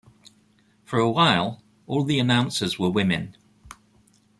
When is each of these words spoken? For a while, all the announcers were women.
For 0.83 0.97
a 0.97 1.11
while, 1.11 1.61
all 1.85 2.03
the 2.03 2.17
announcers 2.17 2.79
were 2.79 2.89
women. 2.89 3.35